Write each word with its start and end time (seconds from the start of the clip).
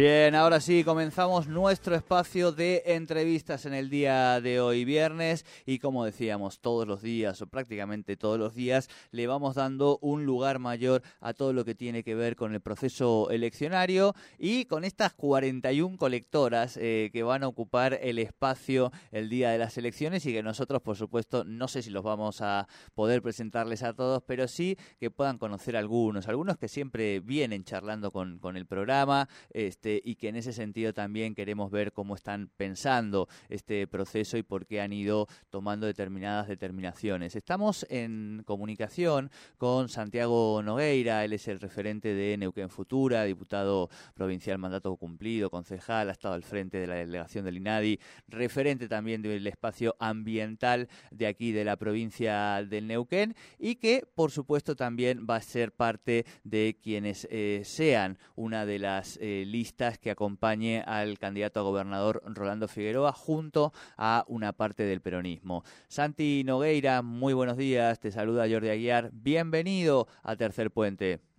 Bien, 0.00 0.34
ahora 0.34 0.60
sí, 0.60 0.82
comenzamos 0.82 1.46
nuestro 1.46 1.94
espacio 1.94 2.52
de 2.52 2.82
entrevistas 2.86 3.66
en 3.66 3.74
el 3.74 3.90
día 3.90 4.40
de 4.40 4.58
hoy, 4.58 4.86
viernes, 4.86 5.44
y 5.66 5.78
como 5.78 6.06
decíamos, 6.06 6.60
todos 6.60 6.88
los 6.88 7.02
días, 7.02 7.42
o 7.42 7.46
prácticamente 7.46 8.16
todos 8.16 8.38
los 8.38 8.54
días, 8.54 8.88
le 9.10 9.26
vamos 9.26 9.56
dando 9.56 9.98
un 10.00 10.24
lugar 10.24 10.58
mayor 10.58 11.02
a 11.20 11.34
todo 11.34 11.52
lo 11.52 11.66
que 11.66 11.74
tiene 11.74 12.02
que 12.02 12.14
ver 12.14 12.34
con 12.34 12.54
el 12.54 12.62
proceso 12.62 13.28
eleccionario 13.28 14.14
y 14.38 14.64
con 14.64 14.84
estas 14.84 15.12
41 15.12 15.98
colectoras 15.98 16.78
eh, 16.78 17.10
que 17.12 17.22
van 17.22 17.42
a 17.42 17.48
ocupar 17.48 17.98
el 18.00 18.18
espacio 18.18 18.92
el 19.12 19.28
día 19.28 19.50
de 19.50 19.58
las 19.58 19.76
elecciones 19.76 20.24
y 20.24 20.32
que 20.32 20.42
nosotros, 20.42 20.80
por 20.80 20.96
supuesto, 20.96 21.44
no 21.44 21.68
sé 21.68 21.82
si 21.82 21.90
los 21.90 22.04
vamos 22.04 22.40
a 22.40 22.68
poder 22.94 23.20
presentarles 23.20 23.82
a 23.82 23.92
todos, 23.92 24.22
pero 24.26 24.48
sí 24.48 24.78
que 24.98 25.10
puedan 25.10 25.36
conocer 25.36 25.76
algunos, 25.76 26.26
algunos 26.26 26.56
que 26.56 26.68
siempre 26.68 27.20
vienen 27.20 27.64
charlando 27.64 28.10
con, 28.10 28.38
con 28.38 28.56
el 28.56 28.64
programa. 28.64 29.28
Este, 29.50 29.89
y 30.04 30.14
que 30.14 30.28
en 30.28 30.36
ese 30.36 30.52
sentido 30.52 30.92
también 30.92 31.34
queremos 31.34 31.70
ver 31.70 31.92
cómo 31.92 32.14
están 32.14 32.50
pensando 32.56 33.28
este 33.48 33.86
proceso 33.86 34.36
y 34.36 34.42
por 34.42 34.66
qué 34.66 34.80
han 34.80 34.92
ido 34.92 35.26
tomando 35.50 35.86
determinadas 35.86 36.48
determinaciones. 36.48 37.34
Estamos 37.34 37.86
en 37.90 38.42
comunicación 38.44 39.30
con 39.58 39.88
Santiago 39.88 40.62
Nogueira, 40.62 41.24
él 41.24 41.32
es 41.32 41.48
el 41.48 41.60
referente 41.60 42.14
de 42.14 42.36
Neuquén 42.36 42.70
Futura, 42.70 43.24
diputado 43.24 43.88
provincial 44.14 44.58
mandato 44.58 44.94
cumplido, 44.96 45.50
concejal, 45.50 46.08
ha 46.08 46.12
estado 46.12 46.34
al 46.34 46.42
frente 46.42 46.78
de 46.78 46.86
la 46.86 46.94
delegación 46.94 47.44
del 47.44 47.56
INADI, 47.56 47.98
referente 48.28 48.88
también 48.88 49.22
del 49.22 49.46
espacio 49.46 49.96
ambiental 49.98 50.88
de 51.10 51.26
aquí 51.26 51.52
de 51.52 51.64
la 51.64 51.76
provincia 51.76 52.64
del 52.64 52.86
Neuquén 52.86 53.34
y 53.58 53.76
que 53.76 54.04
por 54.14 54.30
supuesto 54.30 54.76
también 54.76 55.26
va 55.28 55.36
a 55.36 55.42
ser 55.42 55.72
parte 55.72 56.26
de 56.44 56.76
quienes 56.82 57.26
eh, 57.30 57.62
sean 57.64 58.18
una 58.36 58.66
de 58.66 58.78
las 58.78 59.18
eh, 59.20 59.44
listas 59.46 59.79
que 59.98 60.10
acompañe 60.10 60.82
al 60.86 61.18
candidato 61.18 61.60
a 61.60 61.62
gobernador 61.62 62.22
Rolando 62.26 62.68
Figueroa 62.68 63.12
junto 63.12 63.72
a 63.96 64.24
una 64.28 64.52
parte 64.52 64.82
del 64.82 65.00
peronismo. 65.00 65.64
Santi 65.88 66.42
Nogueira, 66.44 67.00
muy 67.00 67.32
buenos 67.32 67.56
días, 67.56 67.98
te 67.98 68.12
saluda 68.12 68.46
Jordi 68.48 68.68
Aguiar, 68.68 69.10
bienvenido 69.12 70.06
a 70.22 70.36
Tercer 70.36 70.70
Puente. 70.70 71.29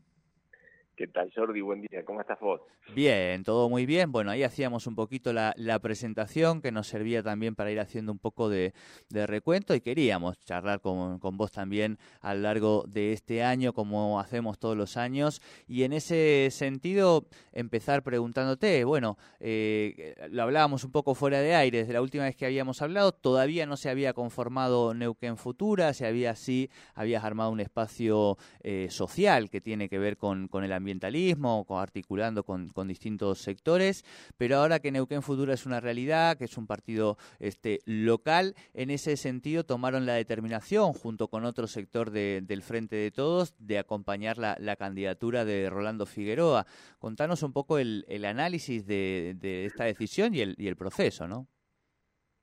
¿Qué 1.02 1.08
tal, 1.08 1.32
Jordi? 1.36 1.62
Buen 1.62 1.82
día. 1.82 2.06
¿Cómo 2.06 2.22
estás 2.22 2.40
vos? 2.40 2.62
Bien, 2.94 3.44
todo 3.44 3.70
muy 3.70 3.88
bien. 3.88 4.12
Bueno, 4.12 4.30
ahí 4.30 4.44
hacíamos 4.44 4.86
un 4.86 4.94
poquito 4.94 5.34
la, 5.34 5.80
presentación 5.82 6.62
que 6.62 6.72
nos 6.72 6.86
servía 6.86 7.24
también 7.24 7.56
para 7.56 7.72
ir 7.72 7.80
haciendo 7.80 8.12
un 8.12 8.20
poco 8.20 8.50
de, 8.50 8.72
recuento 9.10 9.74
y 9.74 9.82
queríamos 9.82 10.38
charlar 10.46 10.80
con, 10.80 11.18
vos 11.20 11.52
también 11.52 11.98
a 12.20 12.36
lo 12.36 12.42
largo 12.42 12.84
de 12.88 13.14
este 13.14 13.42
año, 13.42 13.74
como 13.74 14.20
hacemos 14.20 14.60
todos 14.60 14.78
los 14.78 14.96
años. 14.96 15.42
Y 15.68 15.86
en 15.86 15.94
ese 15.94 16.50
sentido, 16.52 17.26
empezar 17.52 18.04
preguntándote, 18.04 18.84
bueno, 18.84 19.18
eh, 19.40 20.14
lo 20.30 20.44
hablábamos 20.44 20.84
un 20.84 20.92
poco 20.92 21.16
fuera 21.16 21.40
de 21.40 21.56
aire, 21.56 21.80
desde 21.80 21.94
la 21.94 22.02
última 22.04 22.26
vez 22.26 22.36
que 22.36 22.46
habíamos 22.46 22.84
hablado, 22.84 23.12
todavía 23.12 23.66
no 23.66 23.76
se 23.76 23.90
había 23.90 24.14
conformado 24.14 24.94
Neuquén 24.94 25.38
Futura, 25.38 25.94
se 25.94 26.06
había 26.06 26.36
sí, 26.36 26.70
habías 26.94 27.24
armado 27.24 27.50
un 27.50 27.60
espacio 27.60 28.38
eh, 28.62 28.86
social 28.92 29.50
que 29.50 29.62
tiene 29.62 29.90
que 29.90 29.98
ver 29.98 30.18
con 30.18 30.48
el 30.64 30.72
ambiente 30.72 30.91
ambientalismo, 30.92 31.66
articulando 31.70 32.44
con, 32.44 32.72
distintos 32.88 33.40
sectores, 33.40 34.04
pero 34.38 34.58
ahora 34.58 34.80
que 34.80 34.92
Neuquén 34.92 35.22
Futura 35.22 35.54
es 35.54 35.66
una 35.66 35.80
realidad, 35.80 36.38
que 36.38 36.46
es 36.46 36.58
un 36.58 36.68
partido 36.68 37.18
este, 37.40 37.80
local, 37.86 38.56
en 38.74 38.90
ese 38.90 39.16
sentido 39.16 39.64
tomaron 39.64 40.06
la 40.06 40.14
determinación, 40.16 40.94
junto 40.94 41.30
con 41.30 41.46
otro 41.46 41.68
sector 41.68 42.12
del 42.12 42.62
Frente 42.62 42.96
de 42.98 43.12
Todos, 43.12 43.54
de 43.58 43.80
acompañar 43.80 44.38
la, 44.38 44.76
candidatura 44.76 45.46
de 45.46 45.70
Rolando 45.70 46.06
Figueroa. 46.06 46.66
Contanos 47.00 47.44
un 47.44 47.54
poco 47.54 47.78
el, 47.78 48.26
análisis 48.26 48.86
de, 48.86 49.66
esta 49.66 49.86
decisión 49.86 50.34
y 50.34 50.42
el, 50.42 50.56
y 50.58 50.68
el 50.68 50.76
proceso, 50.76 51.28
¿no? 51.28 51.48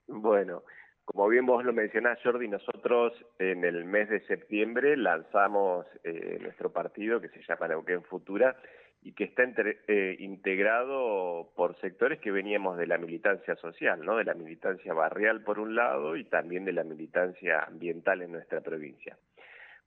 Bueno, 0.07 0.63
como 1.11 1.27
bien 1.27 1.47
vos 1.47 1.65
lo 1.65 1.73
mencionás, 1.73 2.19
Jordi, 2.23 2.47
nosotros 2.47 3.13
en 3.39 3.63
el 3.63 3.83
mes 3.83 4.09
de 4.09 4.19
septiembre 4.27 4.95
lanzamos 4.95 5.87
eh, 6.03 6.37
nuestro 6.39 6.71
partido 6.71 7.19
que 7.19 7.29
se 7.29 7.41
llama 7.41 7.67
Neuquén 7.67 8.03
Futura 8.03 8.55
y 9.01 9.13
que 9.13 9.23
está 9.23 9.41
eh, 9.87 10.17
integrado 10.19 11.49
por 11.55 11.75
sectores 11.81 12.19
que 12.19 12.29
veníamos 12.29 12.77
de 12.77 12.85
la 12.85 12.99
militancia 12.99 13.55
social, 13.55 14.01
de 14.01 14.23
la 14.23 14.35
militancia 14.35 14.93
barrial 14.93 15.41
por 15.41 15.57
un 15.57 15.73
lado 15.73 16.15
y 16.15 16.25
también 16.25 16.63
de 16.63 16.73
la 16.73 16.83
militancia 16.83 17.63
ambiental 17.63 18.21
en 18.21 18.31
nuestra 18.31 18.61
provincia. 18.61 19.17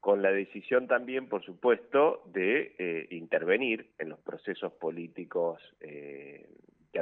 Con 0.01 0.23
la 0.23 0.33
decisión 0.33 0.89
también, 0.89 1.29
por 1.29 1.45
supuesto, 1.45 2.25
de 2.27 2.75
eh, 2.77 3.07
intervenir 3.11 3.91
en 4.01 4.09
los 4.09 4.19
procesos 4.19 4.73
políticos 4.73 5.63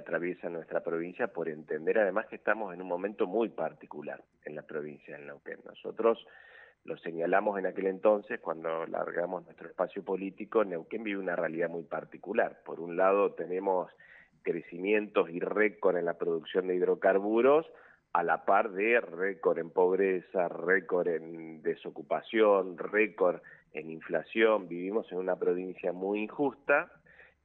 atraviesa 0.00 0.48
nuestra 0.50 0.80
provincia 0.80 1.28
por 1.28 1.48
entender 1.48 1.98
además 1.98 2.26
que 2.26 2.36
estamos 2.36 2.74
en 2.74 2.82
un 2.82 2.88
momento 2.88 3.26
muy 3.26 3.48
particular 3.48 4.22
en 4.44 4.54
la 4.54 4.62
provincia 4.62 5.16
de 5.16 5.24
Neuquén. 5.24 5.60
Nosotros 5.64 6.26
lo 6.84 6.96
señalamos 6.98 7.58
en 7.58 7.66
aquel 7.66 7.86
entonces 7.86 8.40
cuando 8.40 8.86
largamos 8.86 9.44
nuestro 9.44 9.68
espacio 9.68 10.02
político, 10.02 10.64
Neuquén 10.64 11.02
vive 11.04 11.18
una 11.18 11.36
realidad 11.36 11.68
muy 11.68 11.84
particular. 11.84 12.60
Por 12.64 12.80
un 12.80 12.96
lado 12.96 13.32
tenemos 13.32 13.90
crecimientos 14.42 15.30
y 15.30 15.40
récord 15.40 15.96
en 15.96 16.06
la 16.06 16.18
producción 16.18 16.66
de 16.66 16.76
hidrocarburos, 16.76 17.66
a 18.12 18.22
la 18.22 18.44
par 18.44 18.72
de 18.72 19.00
récord 19.00 19.58
en 19.58 19.70
pobreza, 19.70 20.48
récord 20.48 21.06
en 21.08 21.62
desocupación, 21.62 22.76
récord 22.76 23.40
en 23.72 23.90
inflación. 23.90 24.68
Vivimos 24.68 25.10
en 25.12 25.18
una 25.18 25.36
provincia 25.36 25.92
muy 25.92 26.22
injusta 26.22 26.90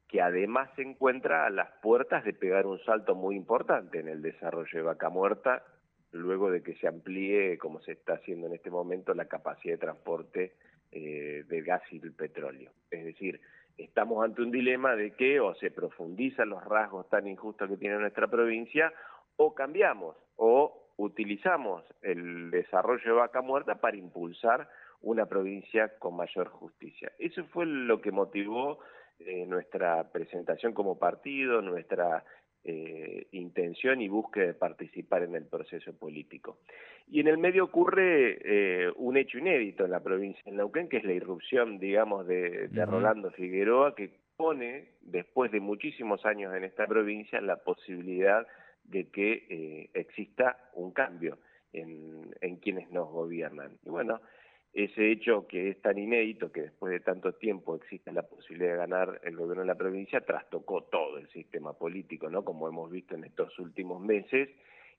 que 0.07 0.21
además 0.21 0.69
se 0.75 0.83
encuentra 0.83 1.45
a 1.45 1.49
las 1.49 1.69
puertas 1.81 2.23
de 2.23 2.33
pegar 2.33 2.67
un 2.67 2.79
salto 2.85 3.15
muy 3.15 3.35
importante 3.35 3.99
en 3.99 4.07
el 4.07 4.21
desarrollo 4.21 4.69
de 4.71 4.81
Vaca 4.81 5.09
Muerta, 5.09 5.63
luego 6.11 6.49
de 6.49 6.61
que 6.61 6.75
se 6.75 6.87
amplíe, 6.87 7.57
como 7.57 7.81
se 7.81 7.93
está 7.93 8.13
haciendo 8.13 8.47
en 8.47 8.53
este 8.53 8.69
momento, 8.69 9.13
la 9.13 9.25
capacidad 9.25 9.73
de 9.73 9.79
transporte 9.79 10.53
eh, 10.91 11.43
del 11.47 11.63
gas 11.63 11.81
y 11.91 11.99
del 11.99 12.13
petróleo. 12.13 12.71
Es 12.91 13.03
decir, 13.03 13.41
estamos 13.77 14.23
ante 14.23 14.41
un 14.41 14.51
dilema 14.51 14.95
de 14.95 15.11
que 15.11 15.39
o 15.39 15.55
se 15.55 15.71
profundizan 15.71 16.49
los 16.49 16.63
rasgos 16.63 17.09
tan 17.09 17.27
injustos 17.27 17.69
que 17.69 17.77
tiene 17.77 17.97
nuestra 17.97 18.27
provincia, 18.27 18.93
o 19.37 19.53
cambiamos, 19.53 20.15
o 20.37 20.91
utilizamos 20.97 21.83
el 22.01 22.51
desarrollo 22.51 23.03
de 23.03 23.19
Vaca 23.19 23.41
Muerta 23.41 23.75
para 23.75 23.97
impulsar 23.97 24.69
una 25.01 25.25
provincia 25.25 25.97
con 25.99 26.15
mayor 26.15 26.47
justicia. 26.47 27.11
Eso 27.19 27.43
fue 27.45 27.65
lo 27.65 28.01
que 28.01 28.11
motivó 28.11 28.79
eh, 29.19 29.45
nuestra 29.45 30.11
presentación 30.11 30.73
como 30.73 30.99
partido, 30.99 31.61
nuestra 31.61 32.25
eh, 32.65 33.27
intención 33.31 34.01
y 34.01 34.09
búsqueda 34.09 34.47
de 34.47 34.53
participar 34.53 35.23
en 35.23 35.35
el 35.35 35.45
proceso 35.45 35.93
político. 35.97 36.59
Y 37.07 37.21
en 37.21 37.27
el 37.27 37.37
medio 37.37 37.63
ocurre 37.63 38.39
eh, 38.43 38.91
un 38.97 39.15
hecho 39.15 39.37
inédito 39.37 39.85
en 39.85 39.91
la 39.91 40.01
provincia 40.01 40.41
de 40.45 40.57
Neuquén, 40.57 40.89
que 40.89 40.97
es 40.97 41.05
la 41.05 41.13
irrupción, 41.13 41.79
digamos, 41.79 42.27
de, 42.27 42.67
Rolando 42.85 43.31
Figueroa, 43.31 43.95
que 43.95 44.11
pone, 44.35 44.89
después 45.01 45.49
de 45.51 45.61
muchísimos 45.61 46.25
años 46.25 46.53
en 46.53 46.65
esta 46.65 46.85
provincia, 46.85 47.39
la 47.39 47.57
posibilidad 47.57 48.45
de 48.83 49.09
que 49.09 49.89
exista 49.93 50.57
un 50.73 50.91
cambio 50.91 51.37
en, 51.71 52.35
en 52.41 52.57
quienes 52.57 52.91
nos 52.91 53.09
gobiernan. 53.09 53.77
Y 53.85 53.89
bueno, 53.89 54.19
ese 54.75 55.09
hecho 55.09 55.47
que 55.47 55.69
es 55.69 55.81
tan 55.81 55.97
inédito 55.97 56.51
que 56.51 56.63
después 56.63 56.91
de 56.91 56.99
tanto 56.99 57.33
tiempo 57.33 57.75
existe 57.75 58.11
la 58.11 58.23
posibilidad 58.23 58.71
de 58.71 58.77
ganar 58.77 59.21
el 59.23 59.37
gobierno 59.37 59.61
de 59.61 59.67
la 59.67 59.75
provincia 59.75 60.19
trastocó 60.19 60.83
todo 60.83 61.17
el 61.17 61.29
sistema 61.29 61.71
político, 61.71 62.29
¿no? 62.29 62.43
Como 62.43 62.67
hemos 62.67 62.91
visto 62.91 63.15
en 63.15 63.23
estos 63.23 63.57
últimos 63.57 64.01
meses 64.01 64.49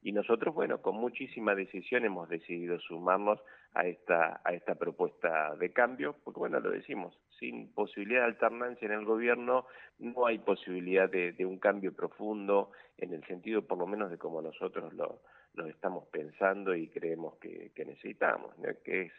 y 0.02 0.12
nosotros, 0.12 0.54
bueno, 0.54 0.80
con 0.80 0.96
muchísima 0.96 1.54
decisión 1.54 2.06
hemos 2.06 2.26
decidido 2.30 2.78
sumarnos 2.80 3.38
a 3.74 3.86
esta 3.86 4.40
a 4.44 4.54
esta 4.54 4.76
propuesta 4.76 5.54
de 5.56 5.70
cambio, 5.74 6.16
porque 6.24 6.40
bueno, 6.40 6.58
lo 6.58 6.70
decimos, 6.70 7.18
sin 7.38 7.70
posibilidad 7.74 8.20
de 8.20 8.28
alternancia 8.28 8.86
en 8.86 8.92
el 8.92 9.04
gobierno 9.04 9.66
no 9.98 10.24
hay 10.24 10.38
posibilidad 10.38 11.10
de, 11.10 11.34
un 11.44 11.58
cambio 11.58 11.92
profundo 11.94 12.70
en 12.96 13.12
el 13.12 13.22
sentido 13.26 13.60
por 13.66 13.76
lo 13.76 13.86
menos 13.86 14.10
de 14.10 14.16
como 14.16 14.40
nosotros 14.40 14.94
lo, 14.94 15.20
lo 15.52 15.66
estamos 15.66 16.06
pensando 16.06 16.74
y 16.74 16.88
creemos 16.88 17.36
que, 17.36 17.72
necesitamos, 17.76 18.54
que 18.82 19.02
es 19.02 19.12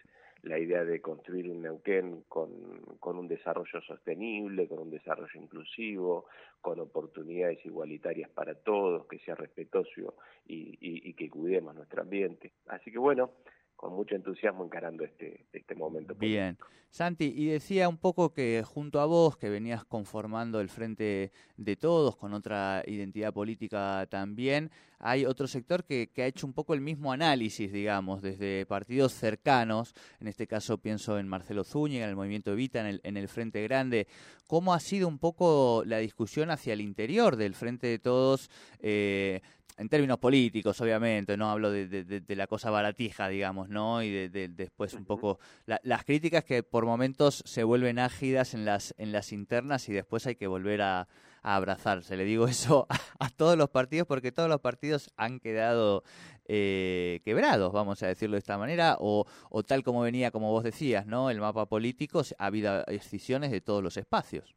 la 0.44 0.60
idea 0.60 0.84
de 0.84 1.02
construir 1.02 1.50
un 1.50 1.62
Neuquén 1.62 2.24
con, 2.28 2.52
con 3.00 3.18
un 3.18 3.28
desarrollo 3.28 3.82
sostenible, 3.82 4.68
con 4.68 4.80
un 4.80 4.92
desarrollo 4.92 5.40
inclusivo, 5.42 6.26
con 6.62 6.80
oportunidades 6.80 7.66
igualitarias 7.66 8.30
para 8.30 8.56
todos, 8.56 9.06
que 9.08 9.20
sea 9.20 9.36
respetuoso 9.36 10.16
y, 10.46 10.78
y 10.80 11.14
que 11.14 11.30
cuidemos 11.30 11.76
nuestro 11.76 12.02
ambiente. 12.02 12.54
Así 12.68 12.92
que 12.92 12.98
bueno, 12.98 13.32
con 13.78 13.94
mucho 13.94 14.16
entusiasmo 14.16 14.66
encarando 14.66 15.06
este, 15.06 15.46
este 15.54 15.76
momento. 15.76 16.16
Bien. 16.16 16.58
Santi, 16.90 17.34
y 17.36 17.46
decía 17.46 17.90
un 17.90 17.98
poco 17.98 18.34
que 18.34 18.64
junto 18.66 19.00
a 19.00 19.06
vos, 19.06 19.38
que 19.38 19.50
venías 19.50 19.86
conformando 19.86 20.60
el 20.62 20.70
Frente 20.70 21.32
de 21.58 21.76
Todos, 21.76 22.16
con 22.16 22.34
otra 22.34 22.82
identidad 22.88 23.34
política 23.34 24.08
también, 24.10 24.72
hay 24.98 25.26
otro 25.26 25.48
sector 25.48 25.84
que, 25.84 26.10
que 26.12 26.24
ha 26.24 26.28
hecho 26.28 26.48
un 26.48 26.54
poco 26.54 26.74
el 26.74 26.82
mismo 26.82 27.12
análisis, 27.12 27.72
digamos, 27.72 28.22
desde 28.22 28.66
partidos 28.66 29.14
cercanos, 29.14 29.94
en 30.20 30.28
este 30.28 30.48
caso 30.48 30.80
pienso 30.80 31.20
en 31.20 31.28
Marcelo 31.28 31.64
Zúñiga, 31.64 32.06
en 32.06 32.10
el 32.10 32.16
Movimiento 32.16 32.54
Evita, 32.54 32.80
en 32.80 32.88
el, 32.88 33.02
en 33.04 33.18
el 33.18 33.28
Frente 33.28 33.62
Grande. 33.62 34.08
¿Cómo 34.48 34.74
ha 34.74 34.80
sido 34.80 35.08
un 35.08 35.20
poco 35.20 35.84
la 35.86 35.98
discusión 35.98 36.50
hacia 36.50 36.74
el 36.74 36.82
interior 36.82 37.36
del 37.36 37.54
Frente 37.54 37.86
de 37.88 38.00
Todos? 38.00 38.50
Eh, 38.80 39.42
en 39.78 39.90
términos 39.90 40.18
políticos, 40.18 40.82
obviamente, 40.82 41.38
no 41.38 41.52
hablo 41.52 41.70
de, 41.70 41.88
de, 41.88 42.36
la 42.36 42.48
cosa 42.48 42.72
baratija, 42.72 43.30
digamos, 43.30 43.70
¿no? 43.70 44.02
Y 44.02 44.28
de, 44.28 44.48
después 44.50 44.94
un 44.94 45.06
poco 45.06 45.40
las 45.66 46.04
críticas 46.04 46.44
que 46.44 46.64
por 46.64 46.86
momentos 46.86 47.44
se 47.46 47.64
vuelven 47.64 48.00
ágidas 48.00 48.56
en 48.56 48.66
las, 48.66 48.96
en 48.98 49.12
las 49.12 49.32
internas 49.32 49.88
y 49.88 49.94
después 49.94 50.26
hay 50.26 50.36
que 50.36 50.48
volver 50.48 50.82
a, 50.82 51.08
abrazarse. 51.44 52.18
Le 52.18 52.26
digo 52.26 52.48
eso 52.50 52.88
a, 52.90 53.30
todos 53.30 53.58
los 53.58 53.70
partidos 53.70 54.06
porque 54.08 54.34
todos 54.34 54.50
los 54.50 54.60
partidos 54.60 55.12
han 55.16 55.40
quedado 55.40 56.04
eh, 56.46 57.22
quebrados, 57.24 57.72
vamos 57.72 58.04
a 58.04 58.08
decirlo 58.08 58.34
de 58.36 58.40
esta 58.40 58.58
manera, 58.58 58.98
o, 59.00 59.26
o 59.50 59.64
tal 59.64 59.84
como 59.84 60.02
venía, 60.02 60.32
como 60.32 60.52
vos 60.52 60.64
decías, 60.64 61.06
¿no? 61.06 61.30
El 61.30 61.40
mapa 61.40 61.68
político, 61.68 62.22
ha 62.38 62.46
habido 62.46 62.84
excisiones 62.88 63.52
de 63.52 63.62
todos 63.62 63.82
los 63.82 63.96
espacios. 63.96 64.56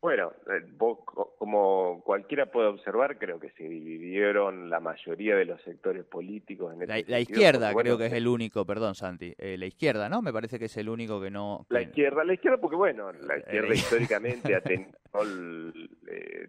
Bueno, 0.00 0.32
eh, 0.46 0.64
como 1.38 2.00
cualquiera 2.04 2.46
puede 2.46 2.68
observar, 2.68 3.18
creo 3.18 3.38
que 3.38 3.50
se 3.50 3.64
dividieron 3.64 4.70
la 4.70 4.80
mayoría 4.80 5.36
de 5.36 5.44
los 5.44 5.60
sectores 5.62 6.04
políticos. 6.04 6.72
En 6.72 6.82
este 6.82 7.04
la, 7.06 7.20
izquierda 7.20 7.74
creo 7.74 7.98
que 7.98 8.06
es 8.06 8.12
el 8.14 8.26
único, 8.26 8.64
perdón 8.64 8.94
Santi, 8.94 9.34
eh, 9.36 9.58
la 9.58 9.66
izquierda, 9.66 10.08
¿no? 10.08 10.22
Me 10.22 10.32
parece 10.32 10.58
que 10.58 10.64
es 10.66 10.76
el 10.78 10.88
único 10.88 11.20
que 11.20 11.30
no... 11.30 11.66
La 11.68 11.82
izquierda, 11.82 12.24
la 12.24 12.32
izquierda 12.32 12.58
porque 12.58 12.76
bueno, 12.76 13.12
la 13.12 13.34
eh, 13.34 13.40
izquierda 13.40 13.74
históricamente 13.74 14.54
ha 14.54 14.62
tenido 14.62 14.90
rol 15.12 15.90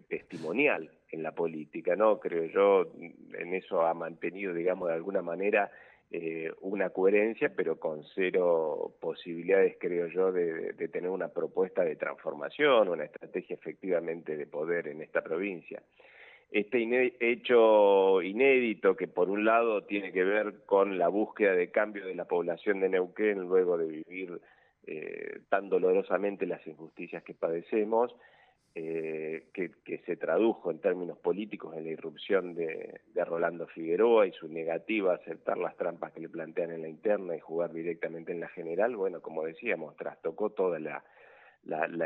testimonial 0.08 0.90
en 1.10 1.22
la 1.22 1.32
política, 1.32 1.94
¿no? 1.94 2.18
Creo 2.18 2.46
yo, 2.46 2.90
en 3.34 3.54
eso 3.54 3.82
ha 3.82 3.92
mantenido, 3.92 4.54
digamos, 4.54 4.88
de 4.88 4.94
alguna 4.94 5.20
manera 5.20 5.70
eh, 6.14 6.52
una 6.60 6.90
coherencia, 6.90 7.54
pero 7.56 7.80
con 7.80 8.04
cero 8.14 8.92
posibilidades, 9.00 9.76
creo 9.80 10.08
yo, 10.08 10.30
de, 10.30 10.74
tener 10.88 11.08
una 11.08 11.28
propuesta 11.28 11.84
de 11.84 11.96
transformación, 11.96 12.90
una 12.90 13.04
estrategia 13.04 13.54
efectivamente 13.54 14.36
de 14.36 14.46
poder 14.46 14.88
en 14.88 15.00
esta 15.00 15.22
provincia. 15.22 15.82
Este 16.50 17.14
hecho 17.18 18.20
inédito 18.20 18.94
que 18.94 19.08
por 19.08 19.30
un 19.30 19.46
lado 19.46 19.84
tiene 19.84 20.12
que 20.12 20.22
ver 20.22 20.66
con 20.66 20.98
la 20.98 21.08
búsqueda 21.08 21.54
de 21.54 21.70
cambio 21.70 22.04
de 22.04 22.14
la 22.14 22.26
población 22.26 22.80
de 22.80 22.90
Neuquén 22.90 23.38
luego 23.38 23.78
de 23.78 23.86
vivir 23.86 24.38
eh, 24.86 25.40
tan 25.48 25.70
dolorosamente 25.70 26.44
las 26.44 26.66
injusticias 26.66 27.22
que 27.22 27.32
padecemos, 27.32 28.14
eh, 28.74 29.48
que, 29.52 29.70
se 30.06 30.16
tradujo 30.16 30.70
en 30.70 30.80
términos 30.80 31.18
políticos 31.18 31.76
en 31.76 31.84
la 31.84 31.90
irrupción 31.90 32.54
de, 32.54 33.00
Rolando 33.14 33.66
Figueroa 33.66 34.26
y 34.26 34.32
su 34.32 34.48
negativa 34.48 35.12
a 35.12 35.16
aceptar 35.16 35.58
las 35.58 35.76
trampas 35.76 36.12
que 36.12 36.20
le 36.20 36.30
plantean 36.30 36.72
en 36.72 36.82
la 36.82 36.88
interna 36.88 37.36
y 37.36 37.40
jugar 37.40 37.72
directamente 37.72 38.32
en 38.32 38.40
la 38.40 38.48
general, 38.48 38.96
bueno, 38.96 39.20
como 39.20 39.44
decíamos, 39.44 39.94
trastocó 39.96 40.50
toda 40.50 40.78
la, 40.78 41.04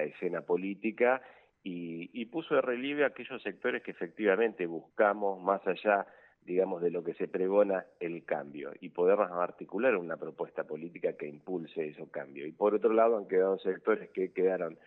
escena 0.03 0.43
política 0.43 1.23
y, 1.63 2.25
puso 2.27 2.57
de 2.57 2.63
relieve 2.63 3.05
aquellos 3.05 3.41
sectores 3.43 3.83
que 3.83 3.93
efectivamente 3.93 4.67
buscamos 4.67 5.41
más 5.41 5.65
allá 5.67 6.07
digamos, 6.45 6.81
de 6.81 6.91
lo 6.91 7.03
que 7.03 7.15
se 7.15 7.27
pregona 7.27 7.87
el 7.99 8.25
cambio 8.25 8.73
y 8.81 8.91
poder 8.91 9.19
articular 9.19 9.97
una 9.97 10.17
propuesta 10.17 10.63
política 10.63 11.15
que 11.15 11.27
impulse 11.27 11.89
ese 11.89 12.09
cambio. 12.09 12.47
Y 12.47 12.53
por 12.53 12.73
otro 12.73 12.93
lado 12.93 13.17
han 13.17 13.27
quedado 13.27 13.59
sectores 13.59 14.11
que 14.11 14.33
quedaron 14.33 14.79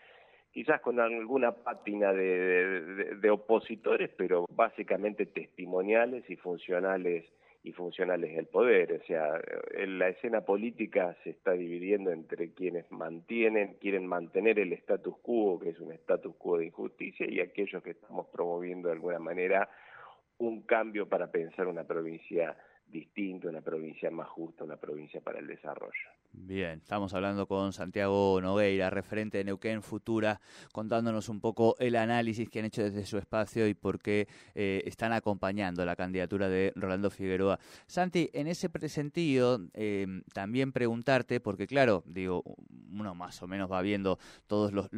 quizás 0.52 0.82
con 0.82 1.00
alguna 1.00 1.52
pátina 1.52 2.14
de, 2.14 3.30
opositores, 3.30 4.10
pero 4.18 4.46
básicamente 4.50 5.26
testimoniales 5.26 6.30
y 6.30 6.36
funcionales 6.36 7.26
y 7.62 7.74
funcionales 7.74 8.36
del 8.36 8.48
poder. 8.48 8.94
O 8.94 9.06
sea, 9.06 9.40
la 9.86 10.10
escena 10.10 10.42
política 10.42 11.16
se 11.24 11.32
está 11.32 11.52
dividiendo 11.52 12.12
entre 12.12 12.54
quienes 12.54 12.90
mantienen, 12.92 13.76
quieren 13.82 14.08
mantener 14.08 14.60
el 14.60 14.74
status 14.74 15.18
quo, 15.22 15.60
que 15.60 15.70
es 15.70 15.80
un 15.80 15.92
status 15.92 16.36
quo 16.38 16.58
de 16.58 16.68
injusticia, 16.68 17.26
y 17.30 17.42
aquellos 17.42 17.84
que 17.84 17.92
estamos 17.92 18.28
promoviendo 18.28 18.88
de 18.88 18.94
alguna 18.94 19.20
manera 19.20 19.70
un 20.38 20.62
cambio 20.62 21.08
para 21.08 21.32
pensar 21.32 21.68
una 21.68 21.84
provincia 21.84 22.56
distinta, 22.92 23.50
una 23.50 23.62
provincia 23.62 24.10
más 24.12 24.28
justa, 24.30 24.64
una 24.64 24.78
provincia 24.78 25.22
para 25.22 25.40
el 25.40 25.48
desarrollo. 25.48 25.94
Bien, 26.32 26.80
estamos 26.80 27.14
hablando 27.16 27.48
con 27.48 27.74
Santiago 27.74 28.40
Nogueira, 28.40 28.90
referente 28.92 29.40
de 29.40 29.44
Neuquén 29.44 29.82
Futura, 29.82 30.40
contándonos 30.72 31.28
un 31.28 31.42
poco 31.42 31.76
el 31.80 31.96
análisis 31.96 32.48
que 32.50 32.60
han 32.60 32.66
hecho 32.66 32.84
desde 32.84 33.06
su 33.06 33.18
espacio 33.18 33.68
y 33.68 33.74
por 33.74 34.00
qué 34.00 34.28
eh, 34.54 34.84
están 34.86 35.12
acompañando 35.12 35.84
la 35.86 35.96
candidatura 35.96 36.48
de 36.48 36.72
Rolando 36.76 37.10
Figueroa. 37.10 37.60
Santi, 37.88 38.30
en 38.34 38.48
ese 38.48 38.70
sentido, 38.90 39.60
em, 39.74 40.22
también 40.34 40.72
preguntarte, 40.72 41.40
porque 41.40 41.66
claro, 41.66 42.04
digo, 42.06 42.44
uno 42.92 43.16
más 43.16 43.42
o 43.42 43.48
menos 43.48 43.72
va 43.72 43.82
viendo 43.82 44.20
todos 44.48 44.72
los, 44.72 44.90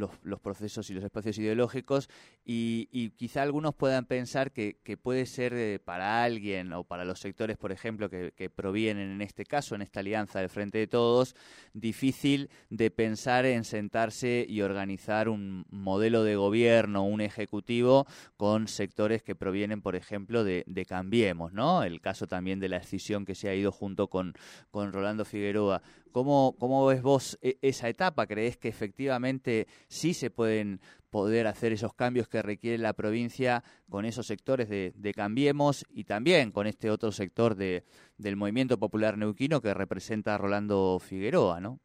procesos 0.41 0.89
y 0.89 0.93
los 0.93 1.03
espacios 1.03 1.37
ideológicos 1.37 2.09
y, 2.43 3.11
quizá 3.15 3.41
algunos 3.41 3.73
puedan 3.75 4.05
pensar 4.05 4.51
que, 4.51 4.77
puede 5.01 5.25
ser 5.25 5.53
eh, 5.53 5.79
para 5.79 6.23
alguien 6.23 6.73
o 6.73 6.83
para 6.83 7.05
los 7.05 7.19
sectores, 7.19 7.57
por 7.57 7.71
ejemplo, 7.71 7.80
que, 7.81 8.31
que 8.35 8.49
provienen 8.49 9.11
en 9.11 9.21
este 9.21 9.45
caso, 9.45 9.75
en 9.75 9.81
esta 9.81 9.99
alianza 9.99 10.39
del 10.39 10.49
Frente 10.49 10.77
de 10.77 10.87
Todos, 10.87 11.35
difícil 11.73 12.49
de 12.69 12.91
pensar 12.91 13.45
en 13.45 13.63
sentarse 13.63 14.45
y 14.47 14.61
organizar 14.61 15.29
un 15.29 15.65
modelo 15.69 16.23
de 16.23 16.35
gobierno, 16.35 17.03
un 17.03 17.21
ejecutivo 17.21 18.05
con 18.37 18.67
sectores 18.67 19.23
que 19.23 19.35
provienen, 19.35 19.81
por 19.81 19.95
ejemplo, 19.95 20.43
de, 20.43 20.63
Cambiemos, 20.87 21.53
¿no? 21.53 21.83
El 21.83 22.01
caso 22.01 22.27
también 22.27 22.59
de 22.59 22.67
la 22.67 22.77
escisión 22.77 23.23
que 23.23 23.35
se 23.35 23.47
ha 23.47 23.55
ido 23.55 23.71
junto 23.71 24.09
con, 24.09 24.33
con 24.71 24.91
Rolando 24.91 25.23
Figueroa. 25.25 25.81
¿Cómo, 26.11 26.55
¿Cómo 26.59 26.85
ves 26.85 27.01
vos 27.01 27.37
e, 27.41 27.57
esa 27.61 27.87
etapa? 27.87 28.27
¿Crees 28.27 28.57
que 28.57 28.67
efectivamente 28.67 29.67
sí 29.87 30.13
se 30.13 30.29
pueden 30.29 30.81
poder 31.11 31.45
hacer 31.45 31.73
esos 31.73 31.93
cambios 31.93 32.27
que 32.27 32.41
requiere 32.41 32.77
la 32.77 32.93
provincia 32.93 33.63
con 33.89 34.05
esos 34.05 34.25
sectores 34.25 34.69
de, 34.69 35.13
Cambiemos 35.13 35.85
y 35.89 36.05
también 36.05 36.51
con 36.51 36.65
este 36.65 36.89
otro 36.89 37.11
sector 37.11 37.55
de, 37.55 37.83
del 38.17 38.37
movimiento 38.37 38.79
popular 38.79 39.17
neuquino 39.17 39.61
que 39.61 39.73
representa 39.73 40.33
a 40.33 40.37
Rolando 40.37 40.97
Figueroa, 40.99 41.59
¿no? 41.59 41.79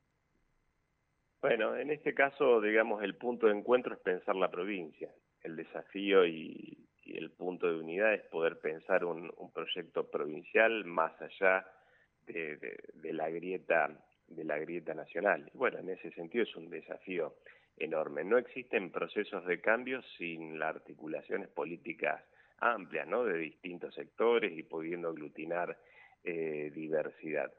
Bueno, 1.42 1.76
en 1.76 1.90
este 1.90 2.14
caso, 2.14 2.60
digamos, 2.60 3.02
el 3.02 3.16
punto 3.16 3.48
de 3.48 3.52
encuentro 3.52 3.94
es 3.94 4.00
pensar 4.00 4.36
la 4.36 4.50
provincia. 4.50 5.10
El 5.42 5.56
desafío 5.56 6.24
y, 6.24 6.78
el 7.04 7.30
punto 7.30 7.68
de 7.68 7.78
unidad 7.78 8.14
es 8.14 8.22
poder 8.22 8.58
pensar 8.58 9.04
un, 9.04 9.30
proyecto 9.52 10.10
provincial 10.10 10.84
más 10.84 11.12
allá 11.20 11.64
de, 12.26 12.56
de, 12.94 13.12
la 13.12 13.30
grieta 13.30 13.90
de 14.26 14.44
la 14.44 14.58
grieta 14.58 14.92
nacional. 14.94 15.48
Bueno, 15.54 15.78
en 15.78 15.90
ese 15.90 16.10
sentido 16.12 16.42
es 16.42 16.56
un 16.56 16.68
desafío 16.68 17.34
enorme. 17.76 18.24
No 18.24 18.38
existen 18.38 18.90
procesos 18.90 19.44
de 19.46 19.60
cambio 19.60 20.02
sin 20.18 20.58
las 20.58 20.76
articulaciones 20.76 21.48
políticas 21.48 22.22
amplias, 22.58 23.06
¿no? 23.06 23.24
De 23.24 23.38
distintos 23.38 23.94
sectores 23.94 24.56
y 24.56 24.62
pudiendo 24.62 25.08
aglutinar 25.08 25.76
eh, 26.24 26.70
diversidad. 26.74 27.52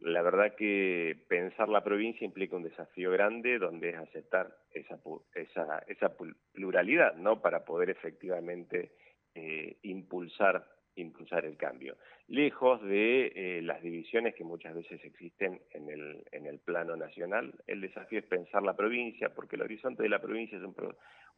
La 0.00 0.22
verdad 0.22 0.54
que 0.56 1.16
pensar 1.28 1.68
la 1.68 1.84
provincia 1.84 2.24
implica 2.24 2.56
un 2.56 2.64
desafío 2.64 3.10
grande 3.10 3.58
donde 3.58 3.90
es 3.90 3.96
aceptar 3.96 4.54
esa, 4.72 6.16
pluralidad, 6.52 7.14
¿no? 7.14 7.40
Para 7.40 7.64
poder 7.64 7.90
efectivamente 7.90 8.92
eh, 9.34 9.76
impulsar 9.82 10.66
impulsar 10.96 11.44
el 11.44 11.56
cambio, 11.56 11.96
lejos 12.28 12.82
de 12.82 13.32
eh, 13.34 13.62
las 13.62 13.82
divisiones 13.82 14.34
que 14.34 14.44
muchas 14.44 14.74
veces 14.74 15.04
existen 15.04 15.60
en 15.72 15.88
el, 15.88 16.24
en 16.32 16.46
el 16.46 16.58
plano 16.58 16.96
nacional. 16.96 17.52
El 17.66 17.80
desafío 17.80 18.20
es 18.20 18.26
pensar 18.26 18.62
la 18.62 18.76
provincia, 18.76 19.30
porque 19.34 19.56
el 19.56 19.62
horizonte 19.62 20.02
de 20.02 20.08
la 20.08 20.20
provincia 20.20 20.58
es 20.58 20.64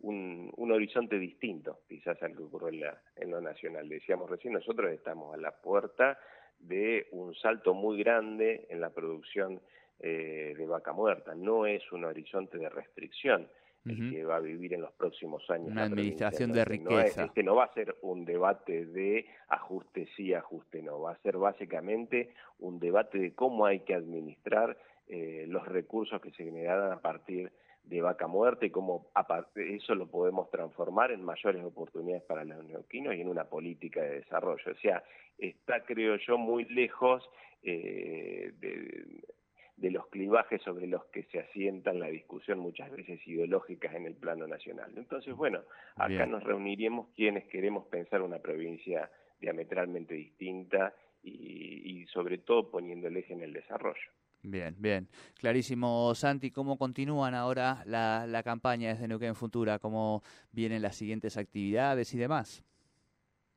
un, 0.01 0.53
un, 0.57 0.73
horizonte 0.73 1.19
distinto, 1.19 1.81
quizás 1.89 2.23
al 2.23 2.37
que 2.37 2.43
ocurre 2.43 2.71
en, 2.71 2.81
la, 2.81 3.01
en 3.17 3.31
lo 3.31 3.41
nacional. 3.41 3.89
Decíamos 3.89 4.31
recién, 4.31 4.53
nosotros 4.53 4.93
estamos 4.93 5.35
a 5.35 5.39
la 5.39 5.53
puerta 5.53 6.19
de 6.59 7.09
un 7.13 7.35
salto 7.35 7.75
muy 7.75 7.99
grande 8.03 8.67
en 8.71 8.81
la 8.81 8.91
producción 8.91 9.61
eh, 10.01 10.55
de 10.57 10.67
vaca 10.67 10.93
muerta. 10.93 11.35
No 11.35 11.67
es 11.67 11.91
un 11.93 12.05
horizonte 12.05 12.59
de 12.59 12.69
restricción 12.69 13.49
el 13.89 14.11
que 14.11 14.25
va 14.25 14.37
a 14.37 14.41
vivir 14.41 14.75
en 14.75 14.83
los 14.83 14.93
próximos 14.93 15.49
años. 15.51 15.69
Una 15.71 15.85
administración 15.85 16.53
de 16.53 16.65
riqueza. 16.65 17.25
este 17.25 17.43
no 17.43 17.55
va 17.55 17.65
a 17.65 17.75
ser 17.75 17.97
un 18.03 18.25
debate 18.25 18.87
de 18.87 19.27
ajuste 19.49 20.09
sí, 20.17 20.35
ajuste 20.35 20.83
no, 20.83 21.01
va 21.01 21.13
a 21.13 21.19
ser 21.19 21.37
básicamente 21.39 22.35
un 22.59 22.79
debate 22.79 23.19
de 23.19 23.35
cómo 23.35 23.67
hay 23.67 23.81
que 23.81 23.95
administrar 23.95 24.77
eh, 25.09 25.45
los 25.49 25.67
recursos 25.67 26.21
que 26.21 26.31
se 26.33 26.45
generarán 26.45 26.93
a 26.93 27.01
partir 27.01 27.53
de 27.85 28.01
vaca 28.01 28.27
muerta 28.27 28.67
y 28.67 28.71
cómo 28.71 29.07
eso 29.55 29.95
lo 29.95 30.09
podemos 30.09 30.51
transformar 30.51 31.13
en 31.13 31.23
mayores 31.23 31.65
oportunidades 31.65 32.25
para 32.25 32.45
los 32.45 32.65
neuquinos 32.65 33.15
y 33.15 33.21
en 33.21 33.29
una 33.29 33.45
política 33.45 34.03
de 34.03 34.21
desarrollo. 34.21 34.73
O 34.73 34.81
sea, 34.81 35.05
está, 35.39 35.85
creo 35.85 36.17
yo, 36.17 36.37
muy 36.37 36.65
lejos 36.65 37.29
eh, 37.63 38.53
de, 38.59 39.23
de 39.77 39.91
los 39.91 40.07
clivajes 40.09 40.63
sobre 40.63 40.87
los 40.87 41.05
que 41.07 41.25
se 41.25 41.41
asientan 41.41 42.01
la 42.01 42.09
discusión 42.09 42.59
muchas 42.59 42.91
veces 42.91 43.21
ideológicas 43.27 43.95
en 43.95 44.07
el 44.07 44.15
plano 44.15 44.47
nacional. 44.47 44.91
Entonces, 44.97 45.35
bueno, 45.35 45.61
acá 45.97 46.27
nos 46.27 46.43
reuniríamos 46.43 47.09
quienes 47.15 47.45
queremos 47.49 47.87
pensar 47.87 48.23
una 48.23 48.39
provincia 48.39 49.11
diametralmente 49.39 50.15
distinta 50.15 50.95
y, 51.23 52.03
y 52.03 52.07
sobre 52.07 52.39
todo 52.39 52.71
poniendo 52.71 53.09
el 53.09 53.17
eje 53.19 53.35
en 53.35 53.43
el 53.43 53.53
desarrollo. 53.53 54.11
Bien, 54.43 54.75
bien. 54.79 55.09
Clarísimo, 55.35 56.15
Santi, 56.15 56.51
¿cómo 56.51 56.79
continúan 56.79 57.35
ahora 57.35 57.83
la, 57.85 58.27
la 58.27 58.43
campaña 58.43 58.91
desde 58.91 59.09
Neuquén 59.09 59.35
Futura? 59.35 59.79
¿Cómo 59.79 60.23
vienen 60.53 60.83
las 60.83 60.97
siguientes 60.97 61.37
actividades 61.37 62.15
y 62.15 62.19
demás? 62.19 62.65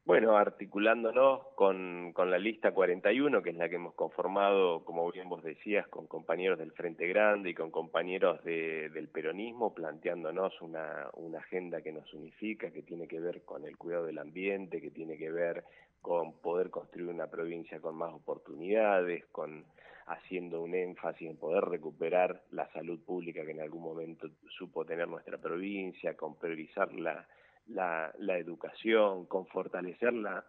Bueno, 0.05 0.37
articulándonos 0.37 1.47
con, 1.55 2.13
con, 2.13 2.31
la 2.31 2.39
lista 2.39 2.71
41, 2.71 3.43
que 3.43 3.51
es 3.51 3.55
la 3.55 3.69
que 3.69 3.75
hemos 3.75 3.93
conformado, 3.93 4.83
como 4.83 5.11
bien 5.11 5.29
vos 5.29 5.43
decías, 5.43 5.87
con 5.87 6.07
compañeros 6.07 6.57
del 6.57 6.71
Frente 6.71 7.05
Grande 7.07 7.51
y 7.51 7.53
con 7.53 7.69
compañeros 7.69 8.43
de, 8.43 8.89
del 8.89 9.07
peronismo, 9.09 9.73
planteándonos 9.75 10.59
una, 10.61 11.09
una 11.13 11.39
agenda 11.39 11.81
que 11.81 11.91
nos 11.91 12.11
unifica, 12.13 12.71
que 12.71 12.81
tiene 12.81 13.07
que 13.07 13.19
ver 13.19 13.43
con 13.43 13.65
el 13.65 13.77
cuidado 13.77 14.05
del 14.05 14.17
ambiente, 14.17 14.81
que 14.81 14.89
tiene 14.89 15.15
que 15.15 15.29
ver 15.29 15.63
con 16.01 16.39
poder 16.39 16.71
construir 16.71 17.09
una 17.09 17.27
provincia 17.27 17.79
con 17.79 17.95
más 17.95 18.11
oportunidades, 18.11 19.25
con 19.27 19.65
haciendo 20.07 20.61
un 20.63 20.73
énfasis 20.73 21.29
en 21.29 21.37
poder 21.37 21.65
recuperar 21.65 22.41
la 22.51 22.67
salud 22.73 22.99
pública 23.05 23.45
que 23.45 23.51
en 23.51 23.61
algún 23.61 23.83
momento 23.83 24.27
supo 24.57 24.83
tener 24.83 25.07
nuestra 25.07 25.37
provincia, 25.37 26.17
con 26.17 26.35
priorizar 26.35 26.91
la 26.93 27.27
la, 27.69 28.11
la 28.17 28.37
educación, 28.37 29.25
con 29.25 29.45
fortalecer 29.47 30.13
la, 30.13 30.43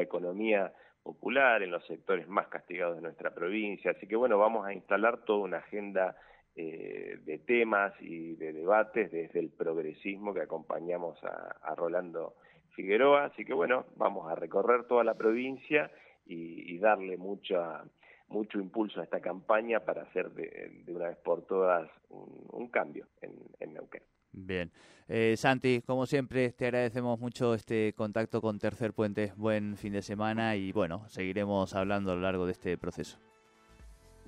economía 0.00 0.72
popular 1.02 1.62
en 1.62 1.70
los 1.70 1.84
sectores 1.86 2.28
más 2.28 2.48
castigados 2.48 2.96
de 2.96 3.02
nuestra 3.02 3.34
provincia. 3.34 3.92
Así 3.92 4.06
que 4.06 4.16
bueno, 4.16 4.38
vamos 4.38 4.66
a 4.66 4.72
instalar 4.72 5.24
toda 5.24 5.40
una 5.40 5.58
agenda 5.58 6.16
eh, 6.54 7.18
de 7.24 7.38
temas 7.38 7.92
y 8.00 8.34
de 8.34 8.52
debates 8.52 9.10
desde 9.10 9.40
el 9.40 9.50
progresismo 9.50 10.34
que 10.34 10.42
acompañamos 10.42 11.18
a, 11.24 11.74
Rolando 11.74 12.34
Figueroa. 12.74 13.24
Así 13.26 13.44
que 13.44 13.54
bueno, 13.54 13.86
vamos 13.96 14.30
a 14.30 14.34
recorrer 14.34 14.84
toda 14.84 15.04
la 15.04 15.14
provincia 15.14 15.90
y, 16.24 16.78
darle 16.78 17.16
mucha, 17.16 17.84
mucho 18.28 18.58
impulso 18.58 19.00
a 19.00 19.04
esta 19.04 19.20
campaña 19.20 19.80
para 19.80 20.02
hacer 20.02 20.30
de, 20.30 20.84
una 20.88 21.08
vez 21.08 21.18
por 21.18 21.46
todas 21.46 21.90
un, 22.10 22.46
un 22.52 22.68
cambio 22.68 23.06
en, 23.20 23.32
en 23.60 23.74
Neuquén. 23.74 24.02
Bien. 24.32 24.72
Eh, 25.08 25.34
Santi, 25.36 25.82
como 25.82 26.06
siempre, 26.06 26.52
te 26.52 26.66
agradecemos 26.66 27.18
mucho 27.20 27.54
este 27.54 27.92
contacto 27.94 28.40
con 28.40 28.58
Tercer 28.58 28.94
Puente. 28.94 29.32
Buen 29.36 29.76
fin 29.76 29.92
de 29.92 30.02
semana 30.02 30.56
y 30.56 30.72
bueno, 30.72 31.04
seguiremos 31.08 31.74
hablando 31.74 32.12
a 32.12 32.14
lo 32.14 32.22
largo 32.22 32.46
de 32.46 32.52
este 32.52 32.78
proceso. 32.78 33.18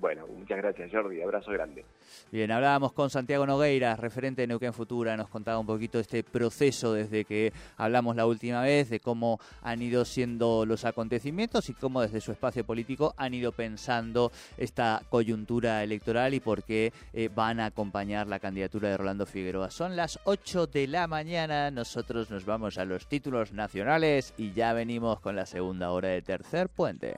Bueno, 0.04 0.26
muchas 0.26 0.58
gracias 0.58 0.90
Jordi, 0.92 1.22
abrazo 1.22 1.50
grande. 1.50 1.82
Bien, 2.30 2.50
hablábamos 2.50 2.92
con 2.92 3.08
Santiago 3.08 3.46
Nogueira, 3.46 3.96
referente 3.96 4.42
de 4.42 4.48
Neuquén 4.48 4.74
Futura, 4.74 5.16
nos 5.16 5.30
contaba 5.30 5.58
un 5.58 5.64
poquito 5.64 5.98
este 5.98 6.22
proceso 6.22 6.92
desde 6.92 7.24
que 7.24 7.54
hablamos 7.78 8.14
la 8.14 8.26
última 8.26 8.60
vez, 8.60 8.90
de 8.90 9.00
cómo 9.00 9.40
han 9.62 9.80
ido 9.80 10.04
siendo 10.04 10.66
los 10.66 10.84
acontecimientos 10.84 11.70
y 11.70 11.72
cómo 11.72 12.02
desde 12.02 12.20
su 12.20 12.32
espacio 12.32 12.66
político 12.66 13.14
han 13.16 13.32
ido 13.32 13.52
pensando 13.52 14.30
esta 14.58 15.00
coyuntura 15.08 15.82
electoral 15.82 16.34
y 16.34 16.40
por 16.40 16.64
qué 16.64 16.92
eh, 17.14 17.30
van 17.34 17.58
a 17.58 17.64
acompañar 17.64 18.26
la 18.26 18.40
candidatura 18.40 18.90
de 18.90 18.98
Rolando 18.98 19.24
Figueroa. 19.24 19.70
Son 19.70 19.96
las 19.96 20.20
8 20.24 20.66
de 20.66 20.86
la 20.86 21.06
mañana, 21.06 21.70
nosotros 21.70 22.30
nos 22.30 22.44
vamos 22.44 22.76
a 22.76 22.84
los 22.84 23.06
títulos 23.06 23.54
nacionales 23.54 24.34
y 24.36 24.52
ya 24.52 24.74
venimos 24.74 25.18
con 25.20 25.34
la 25.34 25.46
segunda 25.46 25.92
hora 25.92 26.08
de 26.08 26.20
Tercer 26.20 26.68
Puente. 26.68 27.14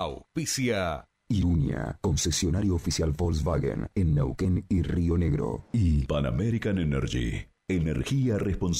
Auspicia. 0.00 1.04
Irunia, 1.28 1.98
concesionario 2.00 2.74
oficial 2.74 3.12
Volkswagen 3.12 3.88
en 3.94 4.14
Neuquén 4.14 4.64
y 4.68 4.82
Río 4.82 5.16
Negro. 5.16 5.66
Y 5.72 6.06
Pan 6.06 6.26
American 6.26 6.78
Energy, 6.78 7.46
energía 7.68 8.38
responsable. 8.38 8.78